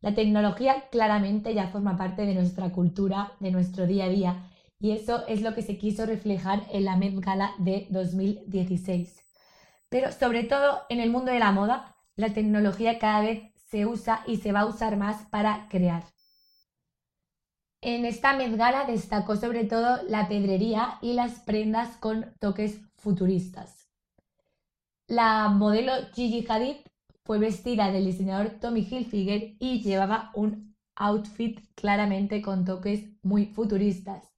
La 0.00 0.12
tecnología 0.12 0.88
claramente 0.90 1.54
ya 1.54 1.68
forma 1.68 1.96
parte 1.96 2.26
de 2.26 2.34
nuestra 2.34 2.70
cultura, 2.72 3.32
de 3.38 3.52
nuestro 3.52 3.86
día 3.86 4.06
a 4.06 4.08
día, 4.08 4.50
y 4.80 4.92
eso 4.92 5.26
es 5.26 5.42
lo 5.42 5.54
que 5.54 5.62
se 5.62 5.78
quiso 5.78 6.06
reflejar 6.06 6.66
en 6.70 6.84
la 6.84 6.96
Met 6.96 7.18
Gala 7.20 7.52
de 7.58 7.86
2016. 7.90 9.22
Pero 9.88 10.12
sobre 10.12 10.44
todo 10.44 10.82
en 10.88 11.00
el 11.00 11.10
mundo 11.10 11.32
de 11.32 11.38
la 11.38 11.52
moda, 11.52 11.96
la 12.16 12.32
tecnología 12.32 12.98
cada 12.98 13.22
vez 13.22 13.52
se 13.70 13.86
usa 13.86 14.22
y 14.26 14.36
se 14.36 14.52
va 14.52 14.60
a 14.60 14.66
usar 14.66 14.96
más 14.96 15.26
para 15.30 15.68
crear. 15.68 16.04
En 17.80 18.04
esta 18.04 18.36
Met 18.36 18.56
Gala 18.56 18.84
destacó 18.84 19.36
sobre 19.36 19.64
todo 19.64 20.02
la 20.08 20.28
pedrería 20.28 20.98
y 21.00 21.12
las 21.12 21.40
prendas 21.40 21.96
con 21.96 22.34
toques 22.40 22.80
futuristas. 22.96 23.88
La 25.06 25.48
modelo 25.48 25.92
Gigi 26.12 26.44
Hadid 26.48 26.76
fue 27.24 27.38
vestida 27.38 27.90
del 27.90 28.04
diseñador 28.04 28.50
Tommy 28.60 28.80
Hilfiger 28.80 29.54
y 29.58 29.80
llevaba 29.82 30.30
un 30.34 30.76
outfit 30.96 31.60
claramente 31.74 32.42
con 32.42 32.64
toques 32.64 33.04
muy 33.22 33.46
futuristas. 33.46 34.37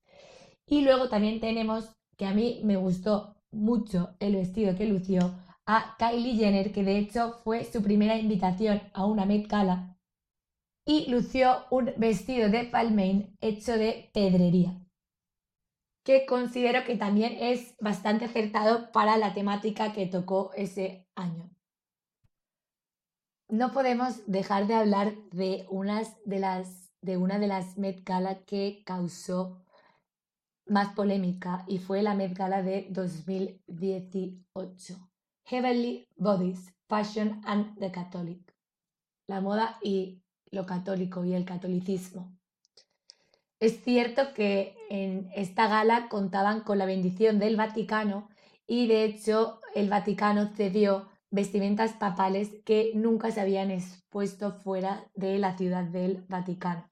Y 0.70 0.82
luego 0.82 1.08
también 1.08 1.40
tenemos, 1.40 1.96
que 2.16 2.26
a 2.26 2.32
mí 2.32 2.60
me 2.62 2.76
gustó 2.76 3.34
mucho 3.50 4.14
el 4.20 4.36
vestido 4.36 4.76
que 4.76 4.86
lució, 4.86 5.34
a 5.66 5.96
Kylie 5.98 6.36
Jenner, 6.36 6.72
que 6.72 6.84
de 6.84 6.96
hecho 6.96 7.40
fue 7.42 7.64
su 7.64 7.82
primera 7.82 8.16
invitación 8.16 8.80
a 8.94 9.04
una 9.04 9.26
Met 9.26 9.48
Gala, 9.48 9.98
y 10.86 11.10
lució 11.10 11.64
un 11.70 11.92
vestido 11.96 12.48
de 12.50 12.70
Balmain 12.70 13.36
hecho 13.40 13.72
de 13.72 14.10
pedrería, 14.14 14.80
que 16.04 16.24
considero 16.24 16.84
que 16.84 16.96
también 16.96 17.36
es 17.40 17.74
bastante 17.80 18.26
acertado 18.26 18.92
para 18.92 19.16
la 19.16 19.34
temática 19.34 19.92
que 19.92 20.06
tocó 20.06 20.52
ese 20.54 21.08
año. 21.16 21.50
No 23.48 23.72
podemos 23.72 24.24
dejar 24.30 24.68
de 24.68 24.74
hablar 24.74 25.16
de, 25.32 25.66
unas 25.68 26.16
de, 26.24 26.38
las, 26.38 26.92
de 27.02 27.16
una 27.16 27.40
de 27.40 27.48
las 27.48 27.76
Met 27.76 28.04
Gala 28.04 28.44
que 28.44 28.84
causó 28.86 29.64
más 30.70 30.94
polémica 30.94 31.64
y 31.66 31.78
fue 31.78 32.00
la 32.00 32.14
Met 32.14 32.38
de 32.38 32.86
2018. 32.90 35.10
Heavenly 35.44 36.06
Bodies, 36.16 36.72
Fashion 36.88 37.42
and 37.44 37.76
the 37.78 37.90
Catholic. 37.90 38.54
La 39.26 39.40
moda 39.40 39.78
y 39.82 40.22
lo 40.52 40.66
católico 40.66 41.24
y 41.24 41.34
el 41.34 41.44
catolicismo. 41.44 42.36
Es 43.58 43.82
cierto 43.82 44.32
que 44.32 44.76
en 44.88 45.28
esta 45.34 45.66
gala 45.68 46.08
contaban 46.08 46.60
con 46.60 46.78
la 46.78 46.86
bendición 46.86 47.40
del 47.40 47.56
Vaticano 47.56 48.28
y 48.66 48.86
de 48.86 49.04
hecho 49.04 49.60
el 49.74 49.88
Vaticano 49.88 50.52
cedió 50.54 51.08
vestimentas 51.30 51.94
papales 51.94 52.50
que 52.64 52.92
nunca 52.94 53.32
se 53.32 53.40
habían 53.40 53.72
expuesto 53.72 54.52
fuera 54.52 55.04
de 55.14 55.38
la 55.38 55.56
ciudad 55.56 55.84
del 55.84 56.24
Vaticano. 56.28 56.88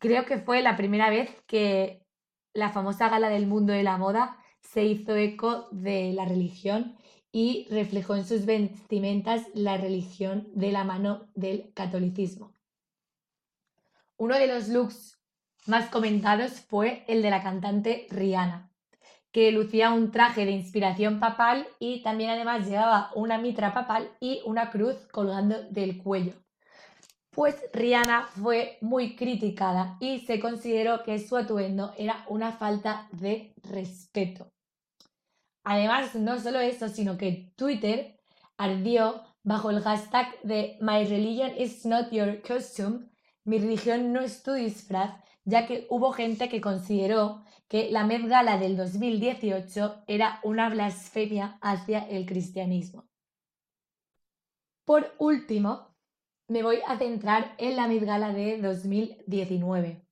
Creo 0.00 0.24
que 0.24 0.38
fue 0.38 0.62
la 0.62 0.78
primera 0.78 1.10
vez 1.10 1.30
que 1.46 2.06
la 2.54 2.70
famosa 2.70 3.10
gala 3.10 3.28
del 3.28 3.46
mundo 3.46 3.74
de 3.74 3.82
la 3.82 3.98
moda 3.98 4.38
se 4.62 4.86
hizo 4.86 5.14
eco 5.14 5.68
de 5.72 6.14
la 6.14 6.24
religión 6.24 6.96
y 7.32 7.66
reflejó 7.70 8.16
en 8.16 8.24
sus 8.24 8.46
vestimentas 8.46 9.42
la 9.52 9.76
religión 9.76 10.48
de 10.54 10.72
la 10.72 10.84
mano 10.84 11.28
del 11.34 11.70
catolicismo. 11.74 12.54
Uno 14.16 14.36
de 14.36 14.46
los 14.46 14.68
looks 14.68 15.20
más 15.66 15.90
comentados 15.90 16.62
fue 16.62 17.04
el 17.06 17.20
de 17.20 17.28
la 17.28 17.42
cantante 17.42 18.06
Rihanna, 18.08 18.72
que 19.32 19.52
lucía 19.52 19.92
un 19.92 20.12
traje 20.12 20.46
de 20.46 20.52
inspiración 20.52 21.20
papal 21.20 21.68
y 21.78 22.02
también 22.02 22.30
además 22.30 22.66
llevaba 22.66 23.10
una 23.14 23.36
mitra 23.36 23.74
papal 23.74 24.16
y 24.18 24.40
una 24.46 24.70
cruz 24.70 24.96
colgando 25.12 25.62
del 25.70 26.02
cuello. 26.02 26.32
Pues 27.30 27.56
Rihanna 27.72 28.26
fue 28.26 28.78
muy 28.80 29.14
criticada 29.14 29.96
y 30.00 30.20
se 30.20 30.40
consideró 30.40 31.04
que 31.04 31.18
su 31.20 31.36
atuendo 31.36 31.94
era 31.96 32.24
una 32.28 32.52
falta 32.52 33.08
de 33.12 33.54
respeto. 33.62 34.50
Además, 35.62 36.14
no 36.16 36.40
solo 36.40 36.58
eso, 36.58 36.88
sino 36.88 37.16
que 37.16 37.52
Twitter 37.56 38.20
ardió 38.56 39.22
bajo 39.44 39.70
el 39.70 39.80
hashtag 39.80 40.40
de 40.42 40.76
My 40.80 41.04
religion 41.04 41.52
is 41.56 41.86
not 41.86 42.10
your 42.10 42.42
costume, 42.42 43.10
mi 43.44 43.58
religión 43.58 44.12
no 44.12 44.20
es 44.20 44.42
tu 44.42 44.52
disfraz, 44.52 45.14
ya 45.44 45.66
que 45.66 45.86
hubo 45.88 46.12
gente 46.12 46.48
que 46.48 46.60
consideró 46.60 47.44
que 47.68 47.90
la 47.90 48.04
Met 48.04 48.26
Gala 48.26 48.58
del 48.58 48.76
2018 48.76 50.04
era 50.06 50.40
una 50.42 50.68
blasfemia 50.68 51.58
hacia 51.62 52.00
el 52.08 52.26
cristianismo. 52.26 53.08
Por 54.84 55.14
último, 55.18 55.89
me 56.50 56.64
voy 56.64 56.80
a 56.84 56.98
centrar 56.98 57.54
en 57.58 57.76
la 57.76 57.86
Met 57.86 58.02
Gala 58.02 58.32
de 58.32 58.60
2019, 58.60 60.04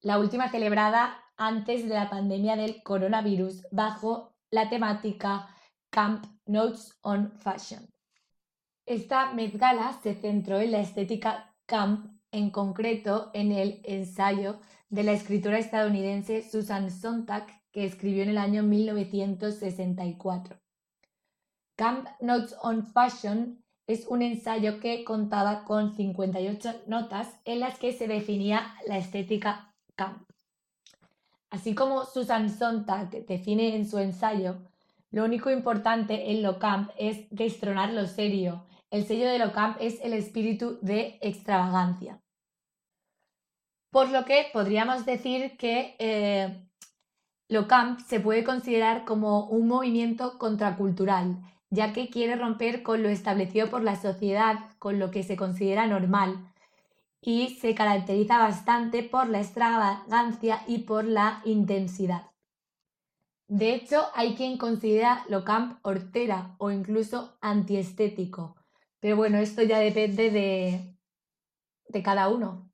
la 0.00 0.18
última 0.18 0.48
celebrada 0.50 1.18
antes 1.36 1.86
de 1.86 1.94
la 1.94 2.08
pandemia 2.08 2.56
del 2.56 2.82
coronavirus 2.82 3.66
bajo 3.70 4.34
la 4.50 4.70
temática 4.70 5.54
Camp 5.90 6.24
Notes 6.46 6.98
on 7.02 7.30
Fashion. 7.32 7.86
Esta 8.86 9.34
Met 9.34 9.54
Gala 9.58 9.92
se 10.02 10.14
centró 10.14 10.60
en 10.60 10.72
la 10.72 10.80
estética 10.80 11.54
camp, 11.66 12.10
en 12.30 12.50
concreto 12.50 13.30
en 13.34 13.52
el 13.52 13.82
ensayo 13.84 14.60
de 14.88 15.02
la 15.02 15.12
escritora 15.12 15.58
estadounidense 15.58 16.42
Susan 16.42 16.90
Sontag, 16.90 17.46
que 17.70 17.84
escribió 17.84 18.22
en 18.22 18.30
el 18.30 18.38
año 18.38 18.62
1964. 18.62 20.58
Camp 21.76 22.08
Notes 22.22 22.56
on 22.62 22.82
Fashion 22.82 23.61
es 23.86 24.06
un 24.06 24.22
ensayo 24.22 24.80
que 24.80 25.04
contaba 25.04 25.64
con 25.64 25.94
58 25.94 26.82
notas 26.86 27.28
en 27.44 27.60
las 27.60 27.78
que 27.78 27.92
se 27.92 28.06
definía 28.06 28.74
la 28.86 28.98
estética 28.98 29.74
camp. 29.96 30.28
Así 31.50 31.74
como 31.74 32.04
Susan 32.04 32.48
Sontag 32.48 33.10
define 33.26 33.76
en 33.76 33.86
su 33.86 33.98
ensayo, 33.98 34.56
lo 35.10 35.24
único 35.24 35.50
importante 35.50 36.30
en 36.30 36.42
lo 36.42 36.58
camp 36.58 36.90
es 36.96 37.28
destronar 37.30 37.92
lo 37.92 38.06
serio. 38.06 38.64
El 38.90 39.06
sello 39.06 39.28
de 39.28 39.38
lo 39.38 39.52
camp 39.52 39.76
es 39.80 40.00
el 40.02 40.14
espíritu 40.14 40.78
de 40.80 41.18
extravagancia. 41.20 42.22
Por 43.90 44.08
lo 44.08 44.24
que 44.24 44.46
podríamos 44.54 45.04
decir 45.04 45.58
que 45.58 45.96
eh, 45.98 46.66
lo 47.48 47.68
camp 47.68 48.00
se 48.00 48.20
puede 48.20 48.42
considerar 48.42 49.04
como 49.04 49.44
un 49.44 49.68
movimiento 49.68 50.38
contracultural, 50.38 51.42
ya 51.72 51.94
que 51.94 52.10
quiere 52.10 52.36
romper 52.36 52.82
con 52.82 53.02
lo 53.02 53.08
establecido 53.08 53.70
por 53.70 53.82
la 53.82 53.96
sociedad, 53.96 54.70
con 54.78 54.98
lo 54.98 55.10
que 55.10 55.22
se 55.22 55.36
considera 55.36 55.86
normal, 55.86 56.52
y 57.22 57.56
se 57.60 57.74
caracteriza 57.74 58.36
bastante 58.36 59.02
por 59.02 59.30
la 59.30 59.40
extravagancia 59.40 60.62
y 60.66 60.80
por 60.80 61.06
la 61.06 61.40
intensidad. 61.46 62.26
De 63.48 63.74
hecho, 63.74 64.02
hay 64.14 64.34
quien 64.34 64.58
considera 64.58 65.24
lo 65.30 65.44
camp 65.44 65.78
hortera 65.82 66.56
o 66.58 66.70
incluso 66.70 67.38
antiestético, 67.40 68.56
pero 69.00 69.16
bueno, 69.16 69.38
esto 69.38 69.62
ya 69.62 69.78
depende 69.78 70.30
de, 70.30 70.94
de 71.88 72.02
cada 72.02 72.28
uno. 72.28 72.70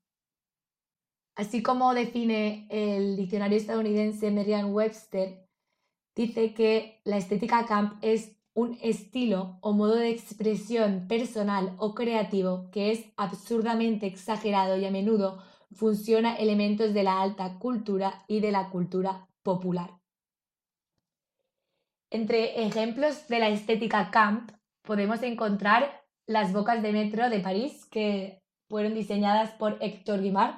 Así 1.37 1.63
como 1.63 1.95
define 1.95 2.67
el 2.69 3.17
diccionario 3.17 3.59
estadounidense 3.59 4.33
Merriam-Webster, 4.33 5.47
dice 6.17 6.53
que 6.53 7.01
la 7.05 7.17
estética 7.17 7.65
camp 7.65 8.03
es 8.03 8.38
un 8.59 8.77
estilo 8.83 9.57
o 9.61 9.73
modo 9.73 9.95
de 9.95 10.11
expresión 10.11 11.07
personal 11.07 11.77
o 11.79 11.95
creativo 11.95 12.69
que 12.73 12.91
es 12.91 13.05
absurdamente 13.17 14.07
exagerado 14.07 14.77
y 14.77 14.85
a 14.85 14.91
menudo 14.91 15.41
funciona 15.71 16.35
elementos 16.35 16.93
de 16.93 17.05
la 17.05 17.23
alta 17.23 17.61
cultura 17.61 18.25
y 18.27 18.41
de 18.41 18.51
la 18.51 18.69
cultura 18.71 19.29
popular. 19.45 19.91
Entre 22.11 22.65
ejemplos 22.67 23.29
de 23.29 23.39
la 23.39 23.49
estética 23.49 24.11
camp 24.11 24.51
podemos 24.83 25.23
encontrar 25.23 26.05
las 26.27 26.53
bocas 26.53 26.83
de 26.83 26.93
metro 26.93 27.31
de 27.31 27.39
París 27.39 27.87
que 27.87 28.43
fueron 28.69 28.93
diseñadas 28.93 29.53
por 29.53 29.79
Héctor 29.81 30.21
Guimard, 30.21 30.57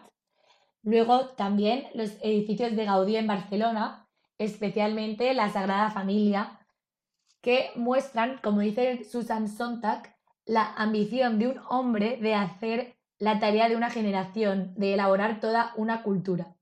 luego 0.82 1.28
también 1.36 1.84
los 1.92 2.12
edificios 2.22 2.74
de 2.76 2.86
Gaudí 2.86 3.16
en 3.16 3.26
Barcelona, 3.26 4.08
especialmente 4.38 5.34
la 5.34 5.50
Sagrada 5.50 5.90
Familia, 5.90 6.59
que 7.40 7.70
muestran, 7.76 8.38
como 8.42 8.60
dice 8.60 9.04
Susan 9.04 9.48
Sontag, 9.48 10.16
la 10.44 10.74
ambición 10.74 11.38
de 11.38 11.48
un 11.48 11.60
hombre 11.68 12.18
de 12.20 12.34
hacer 12.34 12.96
la 13.18 13.38
tarea 13.38 13.68
de 13.68 13.76
una 13.76 13.90
generación, 13.90 14.74
de 14.76 14.94
elaborar 14.94 15.40
toda 15.40 15.72
una 15.76 16.02
cultura. 16.02 16.56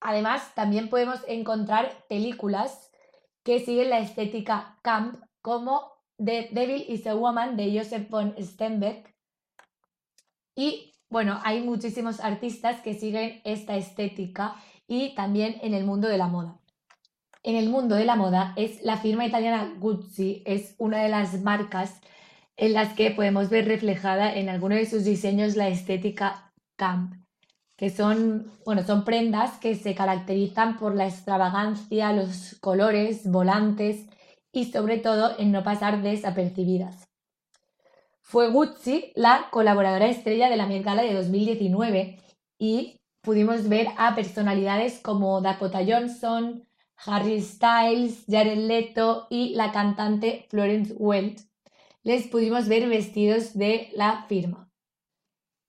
Además, 0.00 0.54
también 0.54 0.88
podemos 0.88 1.20
encontrar 1.28 2.06
películas 2.08 2.90
que 3.44 3.60
siguen 3.60 3.90
la 3.90 4.00
estética 4.00 4.78
camp, 4.82 5.22
como 5.42 5.92
The 6.22 6.50
Devil 6.52 6.84
is 6.88 7.06
a 7.06 7.14
Woman 7.14 7.56
de 7.56 7.78
Joseph 7.78 8.08
von 8.08 8.34
Stenberg. 8.38 9.14
Y 10.54 10.94
bueno, 11.08 11.40
hay 11.44 11.62
muchísimos 11.62 12.20
artistas 12.20 12.80
que 12.82 12.94
siguen 12.94 13.40
esta 13.44 13.76
estética 13.76 14.56
y 14.86 15.14
también 15.14 15.58
en 15.62 15.74
el 15.74 15.84
mundo 15.84 16.08
de 16.08 16.18
la 16.18 16.28
moda 16.28 16.59
en 17.42 17.56
el 17.56 17.68
mundo 17.68 17.94
de 17.94 18.04
la 18.04 18.16
moda 18.16 18.52
es 18.56 18.82
la 18.82 18.96
firma 18.96 19.26
italiana 19.26 19.74
Gucci, 19.78 20.42
es 20.44 20.74
una 20.78 21.02
de 21.02 21.08
las 21.08 21.40
marcas 21.40 22.00
en 22.56 22.74
las 22.74 22.92
que 22.92 23.10
podemos 23.10 23.48
ver 23.48 23.66
reflejada 23.66 24.34
en 24.34 24.48
alguno 24.48 24.74
de 24.74 24.86
sus 24.86 25.04
diseños 25.04 25.56
la 25.56 25.68
estética 25.68 26.52
camp, 26.76 27.14
que 27.76 27.88
son, 27.88 28.52
bueno, 28.66 28.84
son 28.84 29.04
prendas 29.04 29.58
que 29.58 29.74
se 29.74 29.94
caracterizan 29.94 30.76
por 30.76 30.94
la 30.94 31.06
extravagancia, 31.06 32.12
los 32.12 32.58
colores, 32.60 33.26
volantes 33.30 34.06
y 34.52 34.66
sobre 34.66 34.98
todo 34.98 35.38
en 35.38 35.52
no 35.52 35.62
pasar 35.62 36.02
desapercibidas. 36.02 37.08
Fue 38.20 38.50
Gucci 38.50 39.12
la 39.14 39.48
colaboradora 39.50 40.06
estrella 40.06 40.50
de 40.50 40.56
la 40.56 40.66
Met 40.66 40.84
Gala 40.84 41.02
de 41.02 41.14
2019 41.14 42.18
y 42.58 43.00
pudimos 43.22 43.68
ver 43.68 43.88
a 43.96 44.14
personalidades 44.14 45.00
como 45.00 45.40
Dakota 45.40 45.80
Johnson, 45.86 46.66
Harry 47.06 47.40
Styles, 47.40 48.24
Jared 48.28 48.58
Leto 48.58 49.26
y 49.30 49.54
la 49.54 49.72
cantante 49.72 50.46
Florence 50.48 50.94
Welch, 50.96 51.40
les 52.02 52.26
pudimos 52.28 52.68
ver 52.68 52.88
vestidos 52.88 53.54
de 53.54 53.90
la 53.94 54.24
firma. 54.28 54.70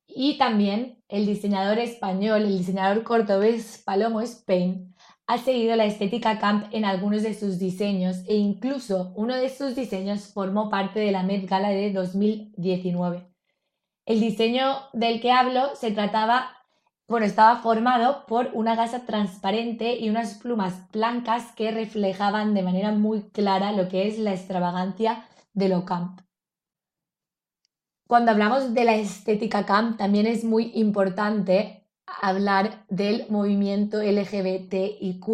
Y 0.07 0.37
también 0.37 1.01
el 1.07 1.25
diseñador 1.25 1.79
español, 1.79 2.43
el 2.43 2.57
diseñador 2.57 3.03
cordobés 3.03 3.81
Palomo 3.85 4.21
Spain, 4.21 4.93
ha 5.27 5.37
seguido 5.37 5.77
la 5.77 5.85
estética 5.85 6.39
camp 6.39 6.67
en 6.73 6.83
algunos 6.83 7.23
de 7.23 7.33
sus 7.33 7.57
diseños 7.57 8.17
e 8.27 8.35
incluso 8.35 9.13
uno 9.15 9.35
de 9.35 9.49
sus 9.49 9.75
diseños 9.75 10.33
formó 10.33 10.69
parte 10.69 10.99
de 10.99 11.11
la 11.11 11.23
Met 11.23 11.47
Gala 11.49 11.69
de 11.69 11.93
2019. 11.93 13.31
El 14.05 14.19
diseño 14.19 14.75
del 14.91 15.21
que 15.21 15.31
hablo 15.31 15.75
se 15.75 15.91
trataba, 15.91 16.57
bueno, 17.11 17.25
estaba 17.25 17.57
formado 17.57 18.25
por 18.25 18.51
una 18.53 18.73
gasa 18.73 19.05
transparente 19.05 19.97
y 19.99 20.09
unas 20.09 20.35
plumas 20.35 20.89
blancas 20.93 21.51
que 21.57 21.69
reflejaban 21.69 22.53
de 22.53 22.63
manera 22.63 22.93
muy 22.93 23.23
clara 23.23 23.73
lo 23.73 23.89
que 23.89 24.07
es 24.07 24.17
la 24.17 24.31
extravagancia 24.31 25.25
de 25.53 25.67
lo 25.67 25.83
camp. 25.83 26.21
Cuando 28.07 28.31
hablamos 28.31 28.73
de 28.73 28.85
la 28.85 28.95
estética 28.95 29.65
camp, 29.65 29.97
también 29.97 30.25
es 30.25 30.45
muy 30.45 30.71
importante 30.73 31.85
hablar 32.05 32.85
del 32.87 33.25
movimiento 33.29 34.01
LGBTIQ. 34.01 35.27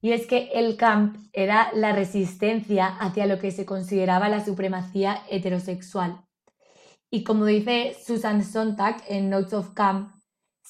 Y 0.00 0.12
es 0.12 0.28
que 0.28 0.50
el 0.54 0.76
camp 0.76 1.16
era 1.32 1.72
la 1.74 1.90
resistencia 1.90 2.86
hacia 2.86 3.26
lo 3.26 3.40
que 3.40 3.50
se 3.50 3.66
consideraba 3.66 4.28
la 4.28 4.44
supremacía 4.44 5.22
heterosexual. 5.28 6.24
Y 7.10 7.24
como 7.24 7.46
dice 7.46 7.96
Susan 8.00 8.44
Sontag 8.44 9.02
en 9.08 9.28
Notes 9.28 9.54
of 9.54 9.70
Camp, 9.74 10.13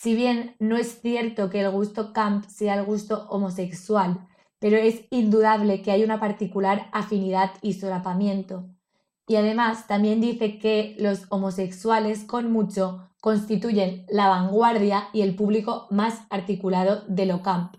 si 0.04 0.14
bien 0.14 0.54
no 0.58 0.76
es 0.76 1.00
cierto 1.00 1.48
que 1.48 1.62
el 1.62 1.70
gusto 1.70 2.12
camp 2.12 2.44
sea 2.46 2.74
el 2.74 2.84
gusto 2.84 3.26
homosexual, 3.30 4.28
pero 4.58 4.76
es 4.76 5.06
indudable 5.08 5.80
que 5.80 5.92
hay 5.92 6.04
una 6.04 6.20
particular 6.20 6.90
afinidad 6.92 7.52
y 7.62 7.72
solapamiento. 7.72 8.68
Y 9.26 9.36
además 9.36 9.86
también 9.86 10.20
dice 10.20 10.58
que 10.58 10.94
los 10.98 11.24
homosexuales 11.30 12.24
con 12.24 12.52
mucho 12.52 13.08
constituyen 13.22 14.04
la 14.10 14.28
vanguardia 14.28 15.08
y 15.14 15.22
el 15.22 15.34
público 15.36 15.86
más 15.90 16.26
articulado 16.28 17.04
de 17.08 17.24
lo 17.24 17.40
camp. 17.40 17.76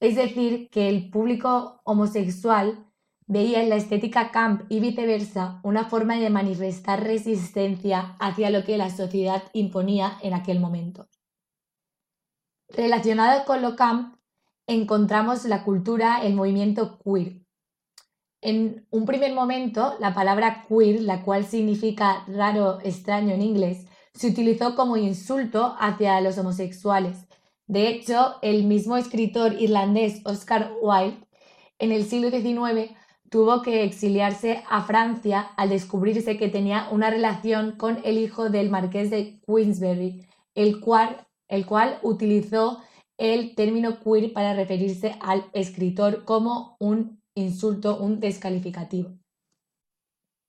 Es 0.00 0.16
decir, 0.16 0.68
que 0.68 0.90
el 0.90 1.08
público 1.08 1.80
homosexual 1.84 2.84
veía 3.26 3.62
en 3.62 3.68
la 3.68 3.76
estética 3.76 4.30
camp 4.30 4.62
y 4.68 4.80
viceversa 4.80 5.60
una 5.64 5.88
forma 5.88 6.16
de 6.16 6.30
manifestar 6.30 7.02
resistencia 7.02 8.16
hacia 8.20 8.50
lo 8.50 8.64
que 8.64 8.78
la 8.78 8.90
sociedad 8.90 9.42
imponía 9.52 10.18
en 10.22 10.34
aquel 10.34 10.60
momento. 10.60 11.08
Relacionado 12.68 13.44
con 13.44 13.62
lo 13.62 13.76
camp, 13.76 14.16
encontramos 14.66 15.44
la 15.44 15.64
cultura, 15.64 16.22
el 16.22 16.34
movimiento 16.34 16.98
queer. 16.98 17.42
En 18.40 18.86
un 18.90 19.06
primer 19.06 19.32
momento, 19.32 19.96
la 19.98 20.14
palabra 20.14 20.64
queer, 20.68 21.00
la 21.00 21.22
cual 21.22 21.44
significa 21.44 22.24
raro, 22.28 22.78
extraño 22.82 23.34
en 23.34 23.42
inglés, 23.42 23.86
se 24.14 24.28
utilizó 24.28 24.74
como 24.74 24.96
insulto 24.96 25.76
hacia 25.78 26.20
los 26.20 26.38
homosexuales. 26.38 27.26
De 27.66 27.88
hecho, 27.88 28.36
el 28.42 28.64
mismo 28.64 28.96
escritor 28.96 29.54
irlandés 29.60 30.22
Oscar 30.24 30.72
Wilde 30.80 31.26
en 31.78 31.92
el 31.92 32.04
siglo 32.04 32.30
XIX 32.30 32.96
tuvo 33.36 33.60
que 33.60 33.84
exiliarse 33.84 34.62
a 34.66 34.84
Francia 34.84 35.50
al 35.58 35.68
descubrirse 35.68 36.38
que 36.38 36.48
tenía 36.48 36.88
una 36.90 37.10
relación 37.10 37.72
con 37.72 37.98
el 38.02 38.16
hijo 38.16 38.48
del 38.48 38.70
marqués 38.70 39.10
de 39.10 39.42
Queensberry, 39.46 40.26
el 40.54 40.80
cual, 40.80 41.26
el 41.46 41.66
cual 41.66 41.98
utilizó 42.02 42.80
el 43.18 43.54
término 43.54 44.00
queer 44.00 44.32
para 44.32 44.54
referirse 44.54 45.16
al 45.20 45.44
escritor 45.52 46.24
como 46.24 46.78
un 46.80 47.20
insulto, 47.34 47.98
un 47.98 48.20
descalificativo. 48.20 49.10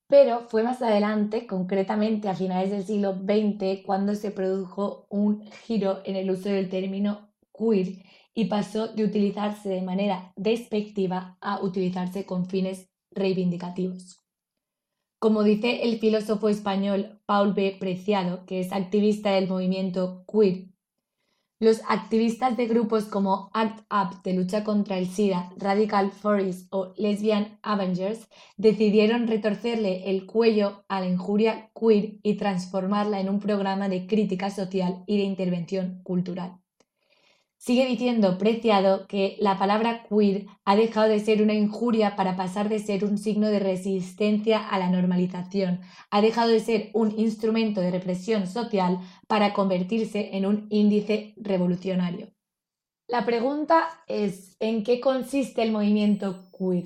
Pero 0.07 0.47
fue 0.47 0.63
más 0.63 0.81
adelante, 0.81 1.45
concretamente 1.45 2.29
a 2.29 2.35
finales 2.35 2.71
del 2.71 2.85
siglo 2.85 3.15
XX, 3.15 3.83
cuando 3.85 4.15
se 4.15 4.31
produjo 4.31 5.07
un 5.09 5.45
giro 5.65 5.99
en 6.05 6.15
el 6.15 6.31
uso 6.31 6.47
del 6.47 6.69
término 6.69 7.33
queer 7.51 7.97
y 8.37 8.45
pasó 8.45 8.87
de 8.89 9.03
utilizarse 9.03 9.67
de 9.67 9.81
manera 9.81 10.31
despectiva 10.35 11.39
a 11.41 11.59
utilizarse 11.59 12.27
con 12.27 12.45
fines 12.45 12.87
reivindicativos. 13.09 14.21
Como 15.17 15.41
dice 15.41 15.81
el 15.81 15.97
filósofo 15.97 16.47
español 16.47 17.19
Paul 17.25 17.53
B. 17.53 17.77
Preciado, 17.79 18.45
que 18.45 18.59
es 18.59 18.71
activista 18.71 19.31
del 19.31 19.47
movimiento 19.47 20.23
queer, 20.31 20.67
los 21.59 21.81
activistas 21.89 22.55
de 22.55 22.67
grupos 22.67 23.05
como 23.05 23.49
ACT 23.53 23.91
UP 23.91 24.23
de 24.23 24.33
lucha 24.33 24.63
contra 24.63 24.99
el 24.99 25.07
SIDA, 25.07 25.51
Radical 25.57 26.11
Forest 26.11 26.67
o 26.71 26.93
Lesbian 26.95 27.57
Avengers 27.63 28.29
decidieron 28.55 29.25
retorcerle 29.25 30.11
el 30.11 30.27
cuello 30.27 30.85
a 30.89 30.99
la 30.99 31.07
injuria 31.07 31.71
queer 31.73 32.19
y 32.21 32.35
transformarla 32.35 33.19
en 33.19 33.29
un 33.29 33.39
programa 33.39 33.89
de 33.89 34.05
crítica 34.05 34.51
social 34.51 35.03
y 35.07 35.17
de 35.17 35.23
intervención 35.23 36.01
cultural. 36.03 36.59
Sigue 37.57 37.87
diciendo 37.87 38.37
Preciado 38.37 39.07
que 39.07 39.35
la 39.39 39.57
palabra 39.57 40.05
queer 40.07 40.45
ha 40.63 40.75
dejado 40.75 41.09
de 41.09 41.19
ser 41.19 41.41
una 41.41 41.55
injuria 41.55 42.15
para 42.15 42.35
pasar 42.35 42.69
de 42.69 42.79
ser 42.79 43.03
un 43.03 43.17
signo 43.17 43.47
de 43.47 43.59
resistencia 43.59 44.67
a 44.67 44.77
la 44.77 44.89
normalización, 44.89 45.81
ha 46.11 46.21
dejado 46.21 46.49
de 46.49 46.59
ser 46.59 46.91
un 46.93 47.17
instrumento 47.19 47.81
de 47.81 47.91
represión 47.91 48.45
social 48.45 48.99
para 49.27 49.53
convertirse 49.53 50.35
en 50.37 50.45
un 50.45 50.67
índice 50.69 51.33
revolucionario. 51.35 52.31
La 53.07 53.25
pregunta 53.25 54.03
es, 54.07 54.55
¿en 54.59 54.83
qué 54.83 54.99
consiste 54.99 55.63
el 55.63 55.71
movimiento 55.71 56.51
queer? 56.57 56.85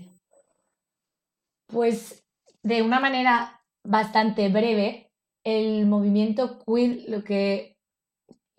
Pues 1.67 2.25
de 2.63 2.81
una 2.81 2.99
manera 2.99 3.61
bastante 3.83 4.47
breve, 4.49 5.11
el 5.43 5.85
movimiento 5.85 6.59
queer 6.65 7.03
lo 7.09 7.23
que 7.23 7.70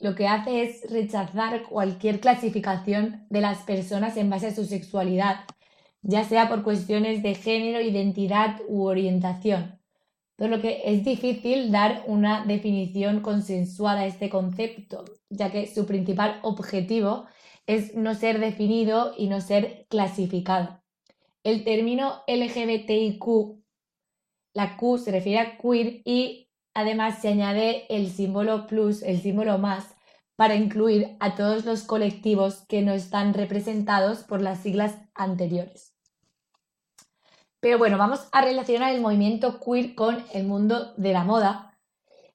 lo 0.02 0.16
que 0.16 0.26
hace 0.26 0.64
es 0.64 0.90
rechazar 0.90 1.62
cualquier 1.62 2.18
clasificación 2.18 3.24
de 3.30 3.40
las 3.40 3.58
personas 3.58 4.16
en 4.16 4.30
base 4.30 4.48
a 4.48 4.54
su 4.54 4.64
sexualidad, 4.64 5.44
ya 6.02 6.24
sea 6.24 6.48
por 6.48 6.64
cuestiones 6.64 7.22
de 7.22 7.36
género, 7.36 7.80
identidad 7.80 8.60
u 8.66 8.82
orientación. 8.82 9.78
Por 10.34 10.50
lo 10.50 10.60
que 10.60 10.82
es 10.86 11.04
difícil 11.04 11.70
dar 11.70 12.02
una 12.08 12.44
definición 12.44 13.20
consensuada 13.20 14.00
a 14.00 14.06
este 14.06 14.28
concepto, 14.28 15.04
ya 15.30 15.52
que 15.52 15.72
su 15.72 15.86
principal 15.86 16.40
objetivo 16.42 17.26
es 17.68 17.94
no 17.94 18.16
ser 18.16 18.40
definido 18.40 19.14
y 19.16 19.28
no 19.28 19.40
ser 19.40 19.86
clasificado. 19.88 20.82
El 21.44 21.62
término 21.62 22.24
LGBTIQ, 22.26 23.24
la 24.52 24.76
Q 24.76 24.98
se 24.98 25.12
refiere 25.12 25.38
a 25.38 25.58
queer 25.58 26.02
y 26.04 26.48
Además, 26.74 27.20
se 27.20 27.28
añade 27.28 27.86
el 27.88 28.10
símbolo 28.10 28.66
plus, 28.66 29.02
el 29.02 29.20
símbolo 29.20 29.58
más, 29.58 29.94
para 30.36 30.54
incluir 30.54 31.16
a 31.20 31.34
todos 31.34 31.64
los 31.64 31.82
colectivos 31.84 32.64
que 32.68 32.82
no 32.82 32.92
están 32.92 33.34
representados 33.34 34.24
por 34.24 34.40
las 34.40 34.60
siglas 34.60 34.96
anteriores. 35.14 35.94
Pero 37.60 37.78
bueno, 37.78 37.96
vamos 37.96 38.26
a 38.32 38.42
relacionar 38.42 38.92
el 38.92 39.00
movimiento 39.00 39.60
queer 39.60 39.94
con 39.94 40.24
el 40.32 40.44
mundo 40.44 40.94
de 40.96 41.12
la 41.12 41.22
moda. 41.22 41.78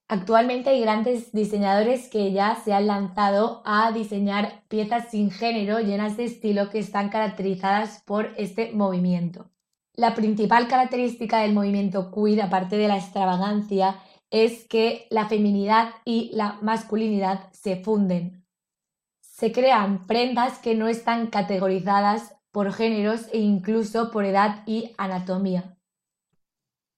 Actualmente 0.07 0.69
hay 0.69 0.79
grandes 0.79 1.33
diseñadores 1.33 2.07
que 2.07 2.31
ya 2.31 2.55
se 2.63 2.71
han 2.71 2.87
lanzado 2.87 3.61
a 3.65 3.91
diseñar 3.91 4.63
piezas 4.69 5.11
sin 5.11 5.29
género 5.31 5.79
llenas 5.79 6.15
de 6.15 6.23
estilo 6.23 6.69
que 6.69 6.79
están 6.79 7.09
caracterizadas 7.09 8.03
por 8.05 8.33
este 8.37 8.71
movimiento. 8.71 9.49
La 9.93 10.15
principal 10.15 10.69
característica 10.69 11.39
del 11.39 11.53
movimiento 11.53 12.09
queer, 12.11 12.43
aparte 12.43 12.77
de 12.77 12.87
la 12.87 12.95
extravagancia, 12.95 13.99
es 14.29 14.67
que 14.67 15.07
la 15.09 15.27
feminidad 15.27 15.93
y 16.05 16.31
la 16.33 16.59
masculinidad 16.61 17.51
se 17.53 17.77
funden. 17.77 18.45
Se 19.21 19.51
crean 19.51 20.05
prendas 20.07 20.59
que 20.59 20.75
no 20.75 20.87
están 20.87 21.27
categorizadas 21.27 22.35
por 22.51 22.73
géneros 22.73 23.27
e 23.31 23.39
incluso 23.39 24.11
por 24.11 24.25
edad 24.25 24.63
y 24.65 24.93
anatomía. 24.97 25.77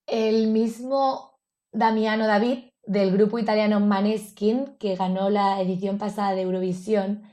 El 0.08 0.48
mismo 0.48 1.38
Damiano 1.72 2.26
David 2.26 2.70
del 2.86 3.12
grupo 3.12 3.38
italiano 3.38 3.80
Maneskin, 3.80 4.78
que 4.80 4.96
ganó 4.96 5.30
la 5.30 5.62
edición 5.62 5.98
pasada 5.98 6.32
de 6.32 6.42
Eurovisión, 6.42 7.24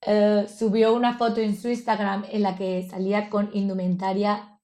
eh, 0.00 0.46
subió 0.48 0.94
una 0.94 1.18
foto 1.18 1.40
en 1.40 1.56
su 1.56 1.68
Instagram 1.68 2.24
en 2.30 2.42
la 2.42 2.56
que 2.56 2.88
salía 2.88 3.28
con 3.28 3.50
indumentaria 3.52 4.58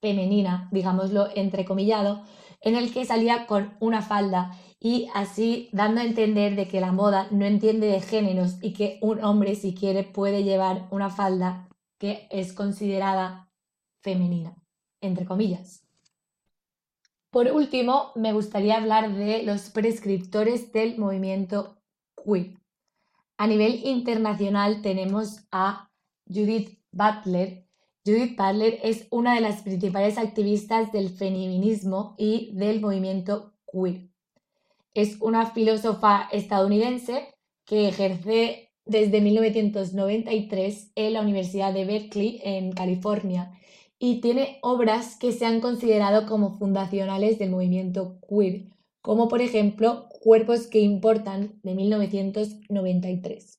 femenina, 0.00 0.68
digámoslo 0.72 1.28
entrecomillado, 1.34 2.24
en 2.60 2.74
el 2.74 2.92
que 2.92 3.04
salía 3.04 3.46
con 3.46 3.76
una 3.80 4.02
falda 4.02 4.52
y 4.80 5.08
así 5.14 5.68
dando 5.72 6.00
a 6.00 6.04
entender 6.04 6.56
de 6.56 6.68
que 6.68 6.80
la 6.80 6.92
moda 6.92 7.28
no 7.30 7.44
entiende 7.44 7.86
de 7.86 8.00
géneros 8.00 8.56
y 8.62 8.72
que 8.72 8.98
un 9.02 9.22
hombre 9.24 9.54
si 9.54 9.74
quiere 9.74 10.04
puede 10.04 10.44
llevar 10.44 10.88
una 10.90 11.10
falda 11.10 11.68
que 11.98 12.28
es 12.30 12.52
considerada 12.52 13.50
femenina, 14.00 14.56
entre 15.00 15.24
comillas. 15.24 15.84
Por 17.30 17.48
último, 17.48 18.12
me 18.14 18.32
gustaría 18.32 18.76
hablar 18.76 19.14
de 19.14 19.42
los 19.42 19.70
prescriptores 19.70 20.72
del 20.72 20.98
movimiento 20.98 21.78
queer. 22.24 22.54
A 23.36 23.46
nivel 23.46 23.84
internacional 23.84 24.80
tenemos 24.80 25.46
a 25.52 25.90
Judith 26.26 26.80
Butler, 26.90 27.67
Judith 28.08 28.38
Butler 28.38 28.78
es 28.82 29.06
una 29.10 29.34
de 29.34 29.42
las 29.42 29.60
principales 29.60 30.16
activistas 30.16 30.90
del 30.92 31.10
feminismo 31.10 32.14
y 32.16 32.52
del 32.54 32.80
movimiento 32.80 33.52
queer. 33.70 34.08
Es 34.94 35.20
una 35.20 35.50
filósofa 35.50 36.26
estadounidense 36.32 37.34
que 37.66 37.88
ejerce 37.88 38.70
desde 38.86 39.20
1993 39.20 40.92
en 40.94 41.12
la 41.12 41.20
Universidad 41.20 41.74
de 41.74 41.84
Berkeley, 41.84 42.40
en 42.42 42.72
California, 42.72 43.52
y 43.98 44.22
tiene 44.22 44.58
obras 44.62 45.18
que 45.18 45.32
se 45.32 45.44
han 45.44 45.60
considerado 45.60 46.26
como 46.26 46.56
fundacionales 46.56 47.38
del 47.38 47.50
movimiento 47.50 48.18
queer, 48.26 48.72
como 49.02 49.28
por 49.28 49.42
ejemplo 49.42 50.08
Cuerpos 50.22 50.66
que 50.66 50.80
Importan 50.80 51.60
de 51.62 51.74
1993. 51.74 53.58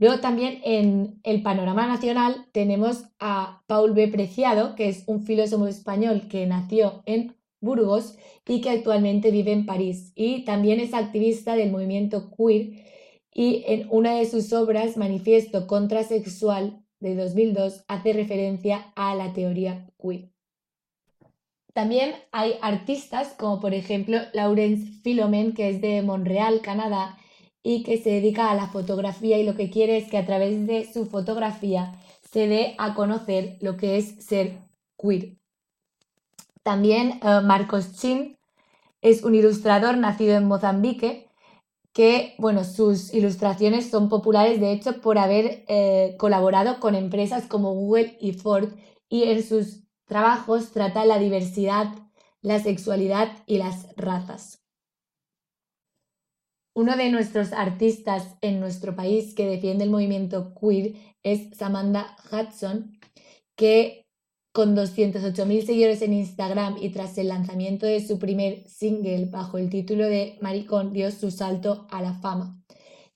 Luego 0.00 0.18
también 0.20 0.62
en 0.64 1.20
el 1.24 1.42
panorama 1.42 1.86
nacional 1.86 2.46
tenemos 2.52 3.04
a 3.20 3.62
Paul 3.66 3.92
B. 3.92 4.08
Preciado, 4.08 4.74
que 4.74 4.88
es 4.88 5.04
un 5.06 5.22
filósofo 5.24 5.66
español 5.66 6.22
que 6.30 6.46
nació 6.46 7.02
en 7.04 7.36
Burgos 7.60 8.16
y 8.48 8.62
que 8.62 8.70
actualmente 8.70 9.30
vive 9.30 9.52
en 9.52 9.66
París. 9.66 10.12
Y 10.14 10.46
también 10.46 10.80
es 10.80 10.94
activista 10.94 11.54
del 11.54 11.70
movimiento 11.70 12.30
queer 12.34 12.82
y 13.34 13.62
en 13.66 13.88
una 13.90 14.14
de 14.14 14.24
sus 14.24 14.54
obras, 14.54 14.96
Manifiesto 14.96 15.66
Contrasexual 15.66 16.82
de 16.98 17.14
2002, 17.14 17.84
hace 17.86 18.14
referencia 18.14 18.92
a 18.96 19.14
la 19.14 19.34
teoría 19.34 19.86
queer. 20.02 20.30
También 21.74 22.14
hay 22.32 22.54
artistas 22.62 23.34
como 23.38 23.60
por 23.60 23.74
ejemplo 23.74 24.18
Laurence 24.32 24.90
Philomen, 25.02 25.52
que 25.52 25.68
es 25.68 25.82
de 25.82 26.00
Montreal, 26.00 26.62
Canadá, 26.62 27.18
y 27.62 27.82
que 27.82 27.98
se 27.98 28.10
dedica 28.10 28.50
a 28.50 28.54
la 28.54 28.68
fotografía 28.68 29.38
y 29.38 29.44
lo 29.44 29.54
que 29.54 29.70
quiere 29.70 29.96
es 29.98 30.10
que 30.10 30.18
a 30.18 30.26
través 30.26 30.66
de 30.66 30.90
su 30.90 31.06
fotografía 31.06 31.94
se 32.30 32.46
dé 32.46 32.74
a 32.78 32.94
conocer 32.94 33.58
lo 33.60 33.76
que 33.76 33.98
es 33.98 34.24
ser 34.24 34.58
queer. 34.96 35.36
También 36.62 37.20
eh, 37.22 37.40
Marcos 37.42 37.92
Chin 37.92 38.38
es 39.02 39.24
un 39.24 39.34
ilustrador 39.34 39.96
nacido 39.96 40.36
en 40.36 40.44
Mozambique 40.44 41.28
que, 41.92 42.34
bueno, 42.38 42.64
sus 42.64 43.12
ilustraciones 43.12 43.90
son 43.90 44.08
populares 44.08 44.60
de 44.60 44.72
hecho 44.72 45.00
por 45.00 45.18
haber 45.18 45.64
eh, 45.68 46.14
colaborado 46.18 46.78
con 46.80 46.94
empresas 46.94 47.46
como 47.46 47.74
Google 47.74 48.16
y 48.20 48.32
Ford 48.32 48.74
y 49.08 49.24
en 49.24 49.42
sus 49.42 49.82
trabajos 50.04 50.70
trata 50.72 51.04
la 51.04 51.18
diversidad, 51.18 51.88
la 52.42 52.60
sexualidad 52.60 53.28
y 53.46 53.58
las 53.58 53.94
razas. 53.96 54.59
Uno 56.72 56.96
de 56.96 57.10
nuestros 57.10 57.52
artistas 57.52 58.36
en 58.42 58.60
nuestro 58.60 58.94
país 58.94 59.34
que 59.34 59.46
defiende 59.46 59.84
el 59.84 59.90
movimiento 59.90 60.54
queer 60.54 60.94
es 61.24 61.56
Samantha 61.56 62.16
Hudson, 62.30 62.98
que 63.56 64.06
con 64.52 64.76
208.000 64.76 65.66
seguidores 65.66 66.02
en 66.02 66.12
Instagram 66.12 66.76
y 66.80 66.90
tras 66.90 67.18
el 67.18 67.28
lanzamiento 67.28 67.86
de 67.86 68.04
su 68.04 68.18
primer 68.18 68.68
single 68.68 69.26
bajo 69.26 69.58
el 69.58 69.68
título 69.68 70.06
de 70.06 70.38
Maricón 70.40 70.92
dio 70.92 71.10
su 71.10 71.30
salto 71.30 71.86
a 71.90 72.02
la 72.02 72.14
fama. 72.14 72.62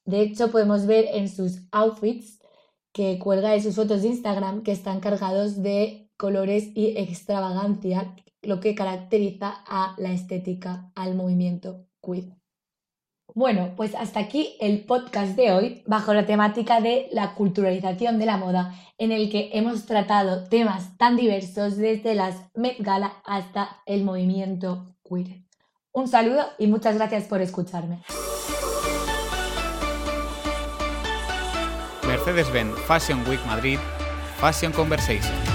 De 0.05 0.21
hecho, 0.21 0.51
podemos 0.51 0.87
ver 0.87 1.07
en 1.13 1.29
sus 1.29 1.61
outfits 1.71 2.41
que 2.93 3.19
cuelga 3.19 3.51
de 3.51 3.63
sus 3.63 3.77
fotos 3.77 4.03
de 4.03 4.09
Instagram 4.09 4.63
que 4.63 4.73
están 4.73 5.01
cargados 5.01 5.63
de 5.63 6.11
colores 6.17 6.71
y 6.75 6.97
extravagancia, 6.99 8.15
lo 8.43 8.61
que 8.61 8.75
caracteriza 8.75 9.65
a 9.67 9.95
la 9.99 10.13
estética, 10.13 10.93
al 10.95 11.15
movimiento 11.15 11.87
queer. 12.03 12.44
Bueno, 13.33 13.73
pues 13.77 13.95
hasta 13.95 14.21
aquí 14.21 14.57
el 14.61 14.85
podcast 14.85 15.35
de 15.35 15.53
hoy 15.53 15.83
bajo 15.87 16.13
la 16.13 16.27
temática 16.27 16.81
de 16.81 17.09
la 17.11 17.35
culturalización 17.35 18.19
de 18.19 18.27
la 18.27 18.37
moda, 18.37 18.75
en 18.99 19.13
el 19.13 19.31
que 19.31 19.51
hemos 19.55 19.87
tratado 19.87 20.45
temas 20.49 20.97
tan 20.99 21.17
diversos 21.17 21.77
desde 21.77 22.15
las 22.15 22.37
Met 22.55 22.77
Gala 22.79 23.15
hasta 23.25 23.81
el 23.87 24.05
movimiento 24.05 24.95
queer. 25.09 25.43
Un 25.93 26.09
saludo 26.09 26.45
y 26.59 26.67
muchas 26.67 26.97
gracias 26.97 27.25
por 27.25 27.41
escucharme. 27.41 28.03
Mercedes-Benz 32.07 32.79
Fashion 32.87 33.27
Week 33.29 33.45
Madrid, 33.47 33.79
Fashion 34.39 34.73
Conversation. 34.73 35.54